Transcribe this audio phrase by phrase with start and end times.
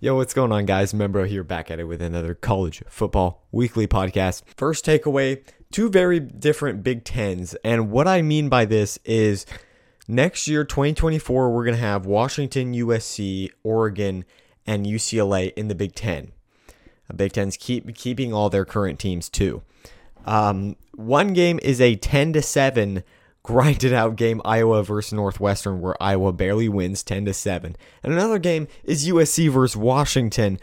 [0.00, 0.92] Yo, what's going on, guys?
[0.92, 4.44] Membro here back at it with another college football weekly podcast.
[4.56, 7.56] First takeaway two very different Big Tens.
[7.64, 9.44] And what I mean by this is
[10.06, 14.24] next year, 2024, we're going to have Washington, USC, Oregon,
[14.64, 16.30] and UCLA in the Big Ten.
[17.10, 19.62] Uh, Big Ten's keep keeping all their current teams too.
[20.24, 23.02] Um, one game is a 10 to 7
[23.48, 27.76] grinded out game Iowa versus Northwestern where Iowa barely wins 10 to 7.
[28.02, 30.58] And another game is USC versus Washington.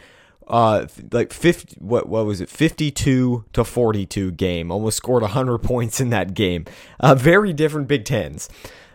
[0.46, 2.48] Uh like 50 what what was it?
[2.48, 4.70] 52 to 42 game.
[4.70, 6.64] Almost scored 100 points in that game.
[7.00, 8.48] Uh very different big tens.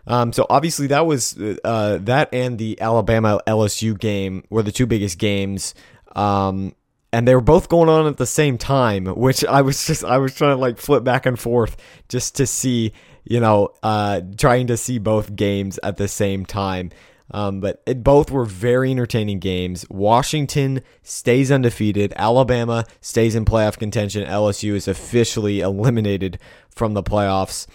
[0.08, 4.86] Um so obviously that was uh that and the alabama lsu game were the two
[4.86, 5.76] biggest games.
[6.16, 6.76] Um
[7.12, 10.17] and they were both going on at the same time which i was just i
[10.17, 11.76] was trying to like flip back and forth
[12.08, 16.91] just to see you know, uh, trying to see both games at the same time.
[17.34, 19.85] Um, but it, both were very entertaining games.
[19.89, 22.13] Washington stays undefeated.
[22.17, 24.27] Alabama stays in playoff contention.
[24.27, 27.67] LSU is officially eliminated from the playoffs.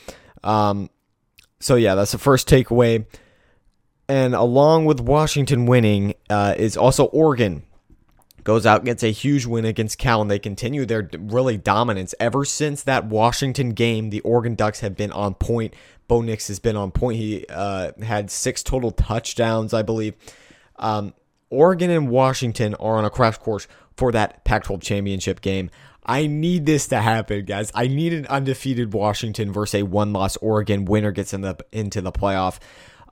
[0.45, 0.91] Um,
[1.59, 3.07] so, yeah, that's the first takeaway.
[4.09, 7.65] And along with Washington winning uh, is also Oregon
[8.47, 12.15] goes out gets a huge win against Cal, and they continue their really dominance.
[12.21, 15.75] Ever since that Washington game, the Oregon Ducks have been on point.
[16.07, 17.19] Bo Nix has been on point.
[17.19, 20.15] He uh, had six total touchdowns, I believe.
[20.77, 21.13] Um,
[21.51, 23.67] Oregon and Washington are on a crash course
[23.97, 25.69] for that Pac 12 championship game.
[26.05, 27.73] I need this to happen, guys.
[27.75, 30.85] I need an undefeated Washington versus a one loss Oregon.
[30.85, 32.61] Winner gets in the, into the playoff.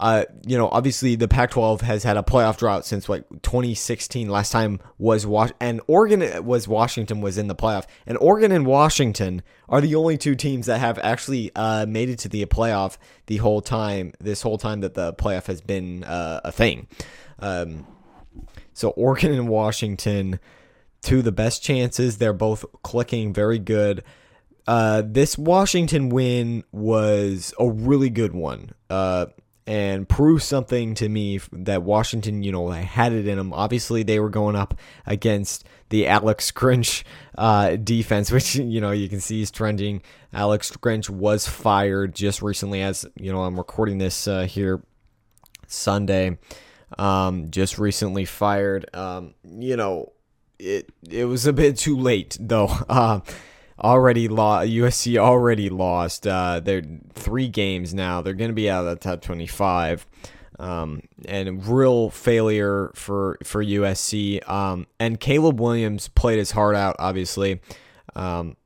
[0.05, 4.29] Uh, you know, obviously the Pac-12 has had a playoff drought since like 2016.
[4.29, 8.67] Last time was Was and Oregon was Washington was in the playoff, and Oregon and
[8.67, 12.99] Washington are the only two teams that have actually uh, made it to the playoff
[13.29, 14.13] the whole time.
[14.21, 16.87] This whole time that the playoff has been uh, a thing.
[17.39, 17.87] Um,
[18.75, 20.39] so Oregon and Washington,
[21.01, 22.19] two the best chances.
[22.19, 24.05] They're both clicking very good.
[24.67, 28.73] Uh, this Washington win was a really good one.
[28.91, 29.27] Uh,
[29.67, 33.53] and prove something to me that Washington, you know, had it in them.
[33.53, 37.03] Obviously, they were going up against the Alex Grinch
[37.39, 40.03] uh, defense, which, you know, you can see is trending.
[40.33, 44.83] Alex Grinch was fired just recently, as, you know, I'm recording this uh, here
[45.67, 46.39] Sunday.
[46.99, 48.95] Um, just recently fired.
[48.95, 50.13] Um, you know,
[50.59, 52.71] it it was a bit too late though.
[52.89, 53.21] Uh,
[53.83, 54.69] already lost.
[54.69, 56.27] USC already lost.
[56.27, 56.83] Uh, they're
[57.15, 58.23] three games now.
[58.23, 60.07] They're going to be out of the top twenty-five.
[60.57, 64.49] Um, and real failure for for USC.
[64.49, 66.97] Um, and Caleb Williams played his heart out.
[66.99, 67.61] Obviously,
[68.15, 68.57] um,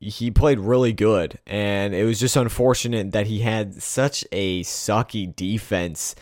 [0.00, 5.34] he played really good, and it was just unfortunate that he had such a sucky
[5.34, 6.14] defense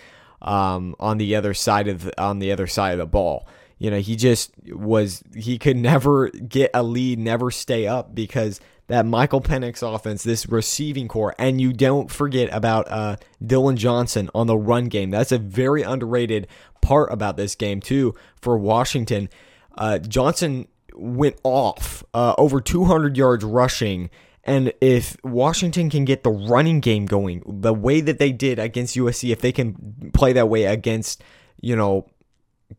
[0.43, 3.47] um, on the other side of the, on the other side of the ball
[3.79, 8.61] you know, he just was, he could never get a lead, never stay up because
[8.89, 14.31] that Michael Penix offense, this receiving core, and you don't forget about uh, Dillon Johnson
[14.35, 15.11] on the run game.
[15.11, 16.49] That's a very underrated
[16.81, 19.29] part about this game, too, for Washington.
[19.77, 24.11] Uh, Johnson went off uh, over 200 yards rushing.
[24.43, 28.97] And if Washington can get the running game going the way that they did against
[28.97, 31.23] USC, if they can play that way against,
[31.61, 32.07] you know,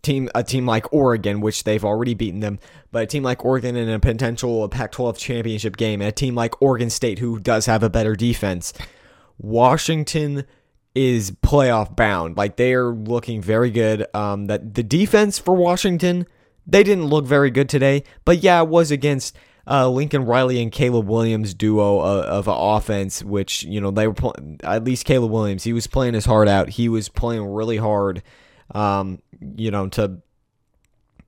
[0.02, 2.60] team a team like Oregon, which they've already beaten them,
[2.92, 6.62] but a team like Oregon in a potential Pac-12 championship game, and a team like
[6.62, 8.74] Oregon State who does have a better defense,
[9.38, 10.46] Washington
[10.96, 12.38] is playoff bound.
[12.38, 14.06] Like they are looking very good.
[14.14, 16.28] Um, that the defense for Washington,
[16.68, 19.36] they didn't look very good today, but yeah, it was against.
[19.72, 24.16] Uh, Lincoln Riley and Caleb Williams duo of, of offense, which you know they were
[24.16, 24.34] pl-
[24.64, 25.64] at least Caleb Williams.
[25.64, 26.70] He was playing his heart out.
[26.70, 28.24] He was playing really hard
[28.74, 29.22] um,
[29.56, 30.20] you know, to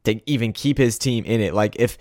[0.03, 1.53] to even keep his team in it.
[1.53, 1.97] Like if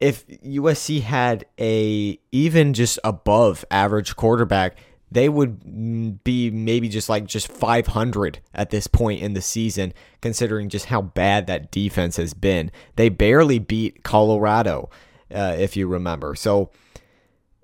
[0.00, 4.76] if USC had a even just above average quarterback,
[5.10, 10.68] they would be maybe just like just 500 at this point in the season, considering
[10.68, 12.72] just how bad that defense has been.
[12.96, 14.90] They barely beat Colorado,
[15.32, 16.34] uh, if you remember.
[16.34, 16.70] So,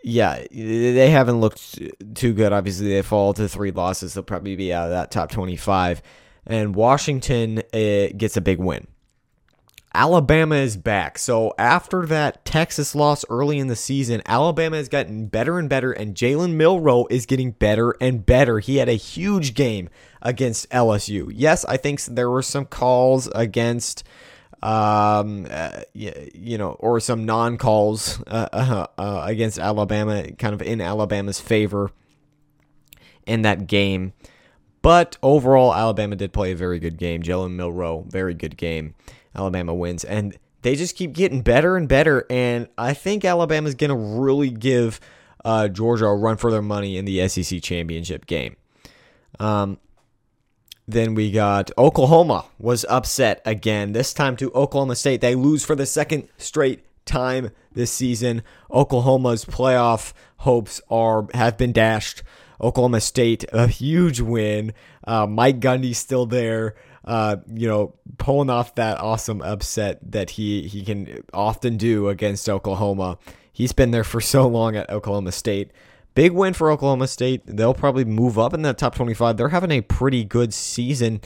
[0.05, 1.79] yeah, they haven't looked
[2.15, 2.53] too good.
[2.53, 4.15] Obviously, they fall to three losses.
[4.15, 6.01] They'll probably be out of that top 25
[6.47, 8.87] and Washington uh, gets a big win.
[9.93, 11.19] Alabama is back.
[11.19, 15.91] So after that Texas loss early in the season, Alabama has gotten better and better,
[15.91, 18.61] and Jalen Milroe is getting better and better.
[18.61, 19.89] He had a huge game
[20.23, 21.33] against LSU.
[21.35, 24.05] Yes, I think there were some calls against,
[24.63, 30.63] um, uh, you know, or some non calls uh, uh, uh, against Alabama, kind of
[30.63, 31.91] in Alabama's favor
[33.27, 34.13] in that game.
[34.83, 37.23] But overall, Alabama did play a very good game.
[37.23, 38.95] Jalen Milroe, very good game.
[39.35, 40.05] Alabama wins.
[40.05, 42.27] And they just keep getting better and better.
[42.31, 45.01] And I think Alabama's going to really give
[45.45, 48.57] uh, Georgia a run for their money in the SEC championship game.
[49.39, 49.79] Um,
[50.87, 55.21] then we got Oklahoma was upset again, this time to Oklahoma State.
[55.21, 58.43] They lose for the second straight time this season.
[58.71, 62.23] Oklahoma's playoff hopes are have been dashed.
[62.61, 64.73] Oklahoma State, a huge win.
[65.05, 66.75] Uh, Mike Gundy's still there.
[67.05, 72.49] Uh, you know, pulling off that awesome upset that he he can often do against
[72.49, 73.19] Oklahoma.
[73.53, 75.71] He's been there for so long at Oklahoma State.
[76.15, 77.43] Big win for Oklahoma State.
[77.47, 79.37] They'll probably move up in that top 25.
[79.37, 81.21] They're having a pretty good season,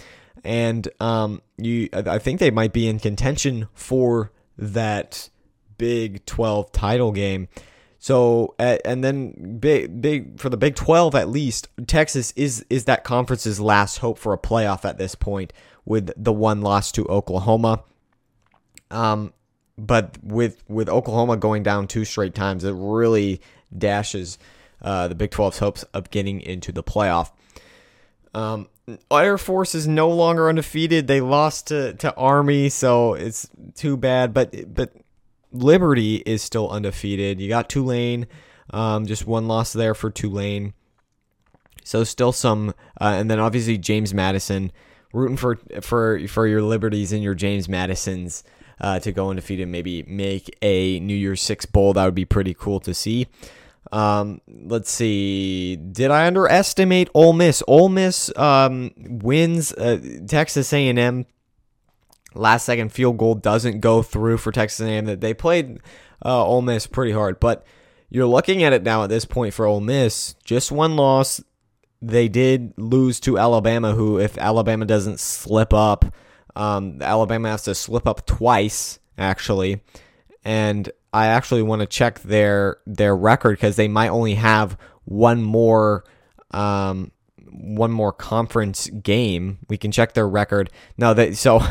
[0.44, 5.30] and um, you, I think they might be in contention for that
[5.78, 7.48] Big 12 title game.
[8.04, 13.02] So and then big big for the Big 12 at least, Texas is is that
[13.02, 15.54] conference's last hope for a playoff at this point
[15.86, 17.82] with the one loss to Oklahoma.
[18.90, 19.32] Um
[19.78, 23.40] but with with Oklahoma going down two straight times, it really
[23.74, 24.36] dashes
[24.82, 27.30] uh, the Big 12's hopes of getting into the playoff.
[28.34, 28.68] Um,
[29.10, 31.06] Air Force is no longer undefeated.
[31.06, 34.34] They lost to, to Army, so it's too bad.
[34.34, 34.92] But but
[35.54, 37.40] Liberty is still undefeated.
[37.40, 38.26] You got Tulane,
[38.70, 40.74] um, just one loss there for Tulane.
[41.84, 42.70] So still some,
[43.00, 44.72] uh, and then obviously James Madison,
[45.12, 48.42] rooting for for for your Liberties and your James Madisons
[48.80, 49.68] uh, to go undefeated.
[49.68, 51.92] Maybe make a New Year's Six bowl.
[51.92, 53.28] That would be pretty cool to see.
[53.92, 55.76] Um, let's see.
[55.76, 57.62] Did I underestimate Ole Miss?
[57.68, 61.26] Ole Miss um, wins uh, Texas A&M
[62.34, 65.06] last second field goal doesn't go through for Texas A&M.
[65.06, 65.80] That they played
[66.24, 67.66] uh, Ole Miss pretty hard, but
[68.10, 70.34] you're looking at it now at this point for Ole Miss.
[70.44, 71.42] Just one loss.
[72.00, 76.04] They did lose to Alabama, who if Alabama doesn't slip up,
[76.54, 79.80] um, Alabama has to slip up twice actually,
[80.44, 85.42] and I actually want to check their their record because they might only have one
[85.42, 86.04] more
[86.50, 87.10] um,
[87.54, 89.58] one more conference game.
[89.68, 90.70] We can check their record.
[90.98, 91.62] No, that so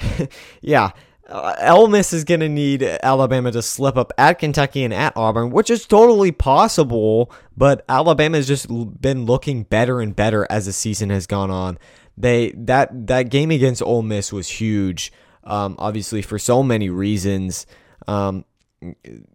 [0.60, 0.90] yeah.
[1.28, 5.16] Uh, Ole Miss is going to need Alabama to slip up at Kentucky and at
[5.16, 7.32] Auburn, which is totally possible.
[7.56, 8.68] But Alabama has just
[9.00, 11.78] been looking better and better as the season has gone on.
[12.18, 15.12] They that that game against Ole Miss was huge,
[15.44, 17.66] um, obviously for so many reasons.
[18.06, 18.44] Um,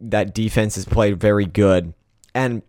[0.01, 1.93] that defense has played very good,
[2.35, 2.61] and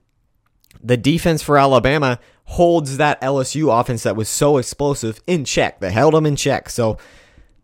[0.82, 5.80] the defense for Alabama holds that LSU offense that was so explosive in check.
[5.80, 6.70] They held them in check.
[6.70, 6.96] So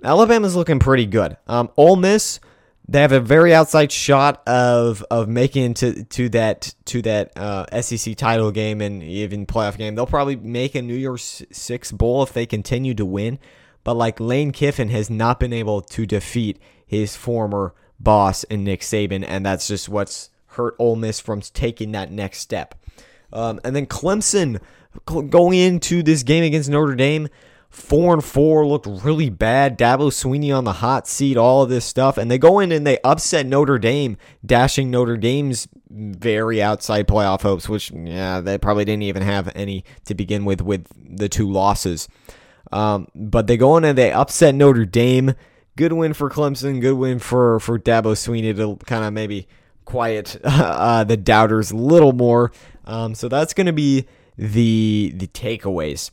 [0.03, 1.39] Alabama's looking pretty good.
[1.47, 2.39] Um, Ole Miss,
[2.87, 7.81] they have a very outside shot of of making to to that to that uh,
[7.81, 9.95] SEC title game and even playoff game.
[9.95, 13.39] They'll probably make a New Year's Six bowl if they continue to win.
[13.85, 18.83] But like Lane Kiffin has not been able to defeat his former boss in Nick
[18.83, 22.75] Saban, and that's just what's hurt Ole Miss from taking that next step.
[23.35, 24.61] Um, and then Clemson
[25.05, 27.29] going into this game against Notre Dame,
[27.69, 29.79] four and four looked really bad.
[29.79, 32.87] Dabo Swinney on the hot seat, all of this stuff, and they go in and
[32.87, 34.17] they upset Notre Dame,
[34.47, 39.85] dashing Notre Dame's very outside playoff hopes, which yeah, they probably didn't even have any
[40.05, 42.09] to begin with with the two losses.
[42.73, 45.35] Um, but they go in and they upset Notre Dame.
[45.77, 46.81] Good win for Clemson.
[46.81, 49.49] Good win for for Dabo Swinney to kind of maybe
[49.85, 52.53] quiet uh, the doubters a little more.
[52.87, 56.11] Um, so that's going to be the the takeaways.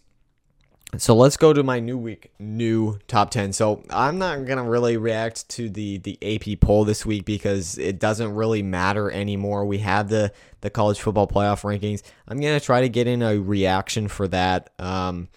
[0.97, 3.53] So let's go to my new week, new top 10.
[3.53, 7.77] So I'm not going to really react to the, the AP poll this week because
[7.77, 9.65] it doesn't really matter anymore.
[9.65, 12.01] We have the, the college football playoff rankings.
[12.27, 14.71] I'm going to try to get in a reaction for that.
[14.79, 15.29] Um,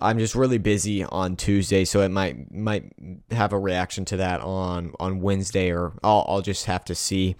[0.00, 2.92] I'm just really busy on Tuesday, so it might might
[3.30, 7.36] have a reaction to that on on Wednesday, or I'll, I'll just have to see.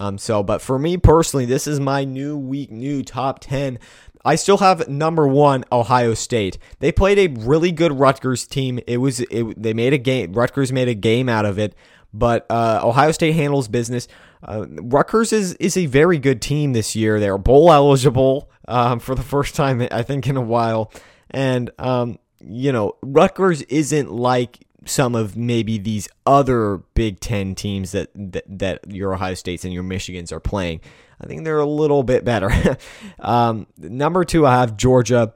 [0.00, 3.78] Um, so, but for me personally, this is my new week, new top 10.
[4.24, 6.56] I still have number one Ohio State.
[6.78, 8.80] They played a really good Rutgers team.
[8.86, 10.32] It was it, they made a game.
[10.32, 11.74] Rutgers made a game out of it,
[12.12, 14.08] but uh, Ohio State handles business.
[14.42, 17.20] Uh, Rutgers is is a very good team this year.
[17.20, 20.90] They're bowl eligible um, for the first time I think in a while,
[21.30, 27.92] and um, you know Rutgers isn't like some of maybe these other Big Ten teams
[27.92, 30.80] that, that, that your Ohio States and your Michigans are playing.
[31.20, 32.50] I think they're a little bit better.
[33.20, 35.32] um, number two, I have Georgia.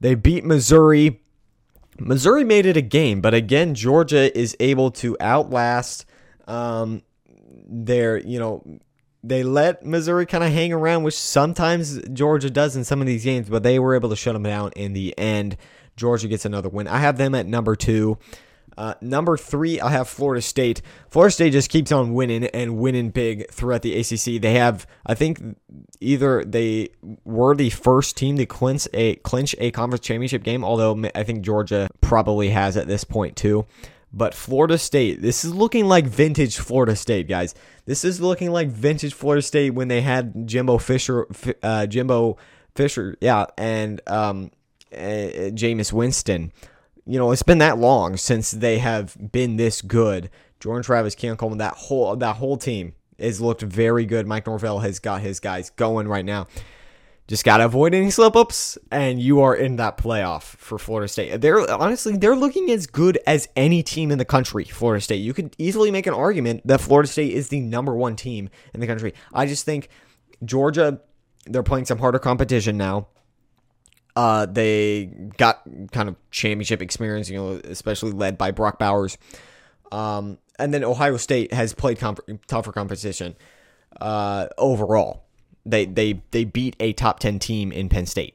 [0.00, 1.20] They beat Missouri.
[1.98, 6.06] Missouri made it a game, but again, Georgia is able to outlast
[6.46, 7.02] um,
[7.66, 8.62] their, you know,
[9.24, 13.24] they let Missouri kind of hang around, which sometimes Georgia does in some of these
[13.24, 15.56] games, but they were able to shut them down in the end.
[15.96, 16.86] Georgia gets another win.
[16.86, 18.18] I have them at number two.
[18.78, 20.82] Uh, number three, I have Florida State.
[21.10, 24.40] Florida State just keeps on winning and winning big throughout the ACC.
[24.40, 25.42] They have, I think,
[26.00, 26.90] either they
[27.24, 31.42] were the first team to clinch a clinch a conference championship game, although I think
[31.42, 33.66] Georgia probably has at this point too.
[34.12, 37.56] But Florida State, this is looking like vintage Florida State, guys.
[37.84, 41.26] This is looking like vintage Florida State when they had Jimbo Fisher,
[41.64, 42.36] uh, Jimbo
[42.76, 44.52] Fisher, yeah, and um,
[44.92, 46.52] uh, Jameis Winston
[47.08, 50.28] you know, it's been that long since they have been this good.
[50.60, 54.26] Jordan Travis, Keon Coleman, that whole that whole team has looked very good.
[54.26, 56.46] Mike Norvell has got his guys going right now.
[57.26, 61.40] Just gotta avoid any slip ups, and you are in that playoff for Florida State.
[61.40, 64.64] They're honestly they're looking as good as any team in the country.
[64.64, 65.16] Florida State.
[65.16, 68.80] You could easily make an argument that Florida State is the number one team in
[68.80, 69.14] the country.
[69.32, 69.88] I just think
[70.44, 71.00] Georgia,
[71.46, 73.08] they're playing some harder competition now.
[74.18, 75.04] Uh, they
[75.36, 79.16] got kind of championship experience, you know, especially led by Brock Bowers.
[79.92, 83.36] Um, and then Ohio State has played comp- tougher competition
[84.00, 85.22] uh, overall.
[85.64, 88.34] They they they beat a top ten team in Penn State.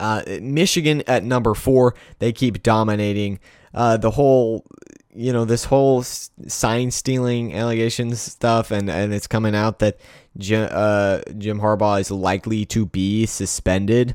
[0.00, 3.38] Uh, Michigan at number four, they keep dominating.
[3.72, 4.66] Uh, the whole,
[5.14, 10.00] you know, this whole sign stealing allegations stuff, and and it's coming out that
[10.38, 14.14] Jim, uh, Jim Harbaugh is likely to be suspended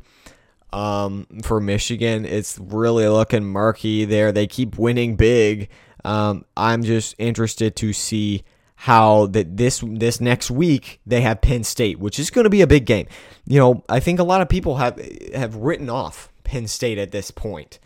[0.71, 2.25] um, for Michigan.
[2.25, 4.31] It's really looking murky there.
[4.31, 5.69] They keep winning big.
[6.05, 8.43] Um, I'm just interested to see
[8.75, 12.61] how that this this next week they have Penn State, which is going to be
[12.61, 13.07] a big game.
[13.45, 14.99] You know, I think a lot of people have
[15.33, 17.79] have written off Penn State at this point,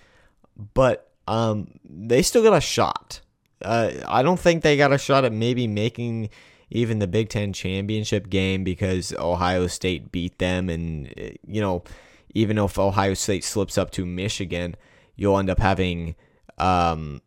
[0.74, 3.22] but um, they still got a shot.
[3.62, 6.30] Uh, I don't think they got a shot at maybe making
[6.70, 10.70] even the Big Ten championship game because Ohio State beat them.
[10.70, 11.14] And,
[11.48, 11.84] you know,
[12.34, 14.76] even if Ohio State slips up to Michigan,
[15.16, 16.16] you'll end up having.
[16.58, 17.22] Um,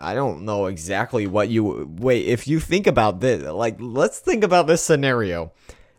[0.00, 2.26] I don't know exactly what you wait.
[2.26, 5.52] If you think about this, like, let's think about this scenario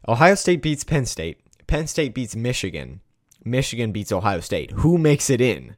[0.08, 3.02] Ohio State beats Penn State, Penn State beats Michigan,
[3.46, 4.72] Michigan beats Ohio State.
[4.72, 5.76] Who makes it in?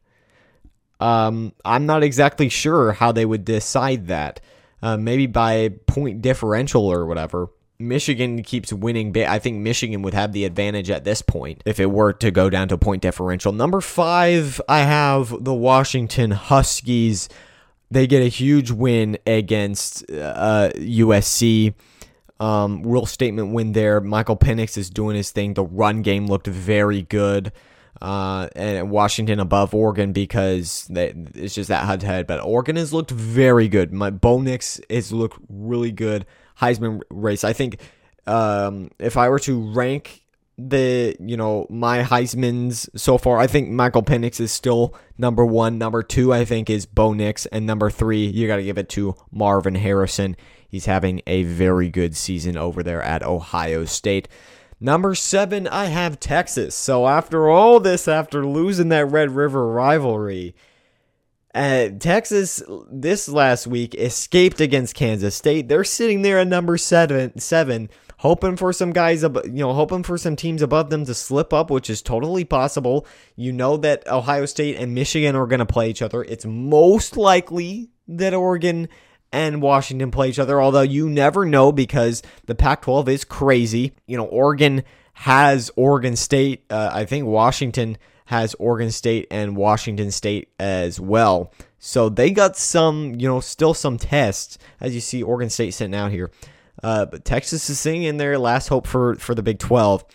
[1.00, 4.40] Um, I'm not exactly sure how they would decide that
[4.86, 7.50] uh, maybe by point differential or whatever.
[7.80, 9.18] Michigan keeps winning.
[9.18, 12.51] I think Michigan would have the advantage at this point if it were to go
[12.51, 13.51] down to point differential.
[13.51, 17.30] Number five, I have the Washington Huskies.
[17.89, 21.74] They get a huge win against uh, USC.
[22.39, 24.00] Um, real statement win there.
[24.00, 25.56] Michael Penix is doing his thing.
[25.56, 27.51] The run game looked very good
[28.06, 32.28] uh, and Washington above Oregon because they, it's just that head to head.
[32.28, 33.92] But Oregon has looked very good.
[33.92, 36.28] My Bo Nix has looked really good.
[36.62, 37.44] Heisman race.
[37.44, 37.80] I think
[38.28, 40.22] um, if I were to rank
[40.56, 45.80] the you know my Heisman's so far, I think Michael Penix is still number one.
[45.80, 48.88] Number two, I think, is Bo Nix, and number three, you got to give it
[48.90, 50.38] to Marvin Harrison.
[50.70, 54.28] He's having a very good season over there at Ohio State.
[54.79, 56.75] Number seven, I have Texas.
[56.75, 60.55] So after all this, after losing that Red River rivalry,
[61.53, 65.70] uh, Texas this last week escaped against Kansas State.
[65.70, 70.17] They're sitting there at number seven, seven, hoping for some guys, you know, hoping for
[70.17, 73.08] some teams above them to slip up, which is totally possible.
[73.38, 76.24] You know that Ohio State and Michigan are going to play each other.
[76.25, 78.89] It's most likely that Oregon
[79.36, 83.92] and Washington play each other, although you never know because the Pac 12 is crazy.
[84.08, 86.63] You know, Oregon has Oregon State.
[86.70, 91.51] Uh, I think Washington has Oregon State and Washington State as well.
[91.80, 95.94] So they got some, you know, still some tests as you see Oregon State sitting
[95.94, 96.32] out here.
[96.82, 100.06] Uh, but Texas is sitting in their last hope for for the Big 12.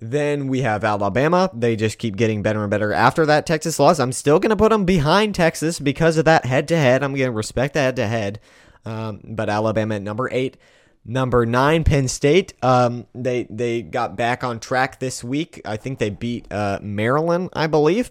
[0.00, 1.50] Then we have Alabama.
[1.54, 2.92] They just keep getting better and better.
[2.92, 6.44] After that Texas loss, I'm still going to put them behind Texas because of that
[6.46, 7.02] head to head.
[7.02, 8.40] I'm going to respect the head to head.
[8.84, 10.56] But Alabama at number eight.
[11.04, 12.54] Number nine, Penn State.
[12.62, 15.60] Um, they they got back on track this week.
[15.64, 18.10] I think they beat uh, Maryland, I believe.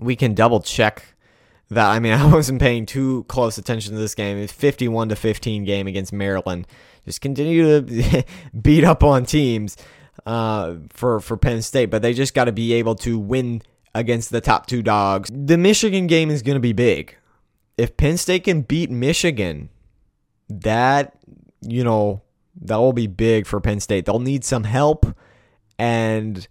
[0.00, 1.14] We can double check
[1.70, 1.88] that.
[1.88, 4.36] I mean, I wasn't paying too close attention to this game.
[4.36, 6.66] It's 51 to 15 game against Maryland.
[7.04, 8.24] Just continue to
[8.60, 9.76] beat up on teams
[10.26, 13.62] uh, for for Penn State, but they just got to be able to win
[13.94, 15.30] against the top two dogs.
[15.32, 17.16] The Michigan game is going to be big.
[17.78, 19.70] If Penn State can beat Michigan,
[20.48, 21.16] that
[21.62, 22.22] you know
[22.60, 24.04] that will be big for Penn State.
[24.04, 25.06] They'll need some help,
[25.78, 26.46] and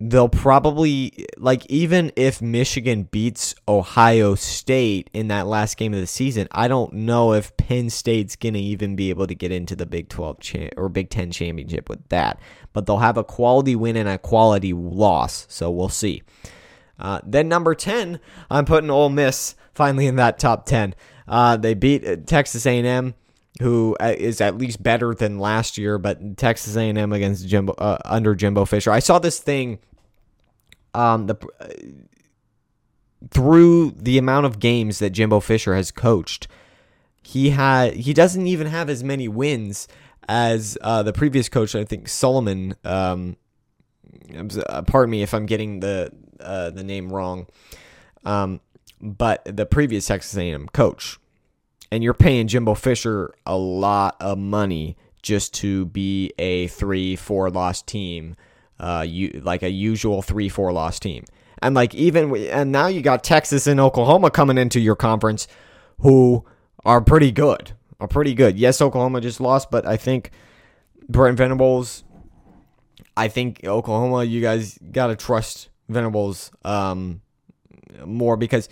[0.00, 6.06] they'll probably like even if Michigan beats Ohio State in that last game of the
[6.06, 9.76] season, I don't know if Penn State's going to even be able to get into
[9.76, 12.40] the Big 12 cha- or Big 10 championship with that.
[12.72, 16.22] But they'll have a quality win and a quality loss, so we'll see.
[16.98, 18.20] Uh, then number 10,
[18.50, 20.94] I'm putting Ole Miss finally in that top 10.
[21.26, 23.14] Uh, they beat uh, Texas A&M,
[23.60, 28.34] who uh, at least better than last year, but Texas A&M against Jimbo uh, under
[28.34, 28.90] Jimbo Fisher.
[28.90, 29.78] I saw this thing
[30.92, 31.68] um, the uh,
[33.30, 36.48] through the amount of games that Jimbo Fisher has coached.
[37.22, 39.88] He had he doesn't even have as many wins
[40.28, 41.74] as uh, the previous coach.
[41.74, 42.74] I think Solomon.
[42.84, 43.36] Um,
[44.86, 47.46] pardon me if I'm getting the uh, the name wrong.
[48.24, 48.60] Um,
[49.00, 51.18] but the previous Texas A&M coach,
[51.90, 57.50] and you're paying Jimbo Fisher a lot of money just to be a three, four
[57.50, 58.36] loss team,
[58.78, 61.24] uh, you like a usual three, four loss team,
[61.62, 65.48] and like even and now you got Texas and Oklahoma coming into your conference,
[66.00, 66.44] who
[66.84, 68.58] are pretty good, are pretty good.
[68.58, 70.30] Yes, Oklahoma just lost, but I think
[71.08, 72.04] Brent Venables.
[73.16, 77.20] I think Oklahoma, you guys got to trust Venables um,
[78.04, 78.68] more because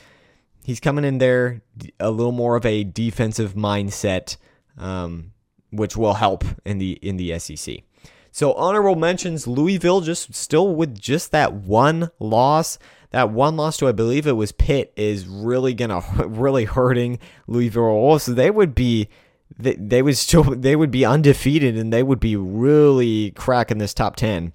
[0.65, 1.63] he's coming in there
[1.99, 4.37] a little more of a defensive mindset,
[4.79, 5.33] um,
[5.71, 7.79] which will help in the in the SEC.
[8.31, 12.79] So honorable mentions: Louisville just still with just that one loss.
[13.11, 17.83] That one loss to I believe it was Pitt is really gonna really hurting Louisville.
[17.83, 19.09] Also, they would be
[19.59, 23.95] they, they would still they would be undefeated and they would be really cracking this
[23.95, 24.53] top ten.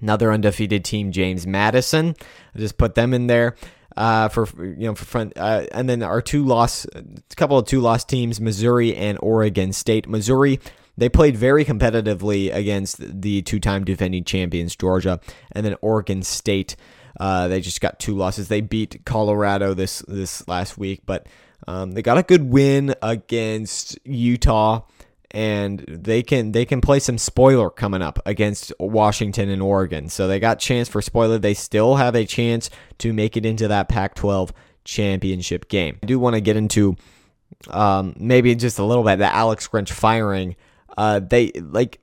[0.00, 2.16] Another undefeated team, James Madison.
[2.54, 3.54] I just put them in there
[4.00, 7.04] uh, for you know for front, uh, and then our two loss, a
[7.36, 10.08] couple of two lost teams, Missouri and Oregon State.
[10.08, 10.58] Missouri
[10.96, 15.20] they played very competitively against the two-time defending champions Georgia,
[15.52, 16.76] and then Oregon State.
[17.18, 18.48] Uh, they just got two losses.
[18.48, 21.26] They beat Colorado this this last week, but
[21.68, 24.80] um, they got a good win against Utah
[25.32, 30.08] and they can they can play some spoiler coming up against Washington and Oregon.
[30.08, 31.38] So they got chance for spoiler.
[31.38, 34.50] They still have a chance to make it into that Pac-12
[34.84, 35.98] championship game.
[36.02, 36.96] I do want to get into
[37.68, 40.56] um, maybe just a little bit the Alex Grinch firing.
[40.96, 42.00] Uh, they like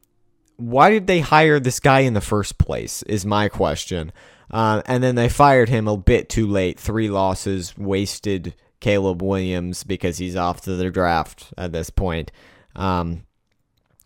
[0.58, 3.04] why did they hire this guy in the first place?
[3.04, 4.12] Is my question.
[4.50, 6.80] Uh, and then they fired him a bit too late.
[6.80, 12.32] Three losses, wasted Caleb Williams because he's off to the draft at this point.
[12.78, 13.24] Um,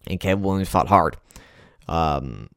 [0.07, 1.17] and Caleb Williams fought hard.
[1.87, 2.49] Um,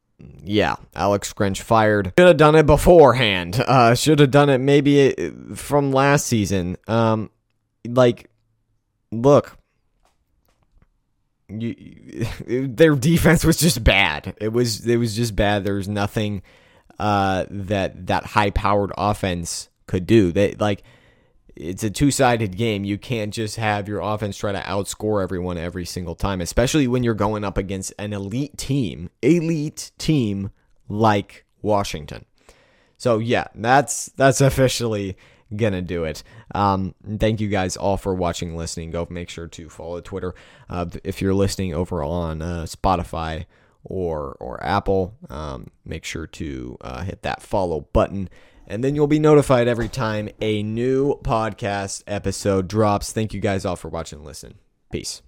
[0.43, 2.13] yeah, Alex Grinch fired.
[2.17, 3.59] Should have done it beforehand.
[3.59, 6.77] Uh, should have done it maybe uh, from last season.
[6.87, 7.29] Um,
[7.87, 8.29] like,
[9.11, 9.57] look,
[11.49, 11.75] you,
[12.47, 14.35] their defense was just bad.
[14.39, 15.63] It was it was just bad.
[15.63, 16.41] There was nothing
[16.99, 20.31] uh, that that high powered offense could do.
[20.31, 20.83] They like
[21.55, 22.83] it's a two sided game.
[22.83, 27.03] You can't just have your offense try to outscore everyone every single time, especially when
[27.03, 30.51] you're going up against an elite team, elite team
[30.89, 32.25] like Washington.
[32.97, 35.17] So yeah, that's that's officially
[35.55, 36.23] gonna do it.
[36.53, 38.91] Um, thank you guys all for watching, listening.
[38.91, 40.35] Go make sure to follow Twitter
[40.69, 43.45] uh, if you're listening over on uh, Spotify
[43.83, 45.15] or or Apple.
[45.29, 48.29] Um, make sure to uh, hit that follow button
[48.67, 53.11] and then you'll be notified every time a new podcast episode drops.
[53.11, 54.55] Thank you guys all for watching and listen.
[54.91, 55.21] Peace.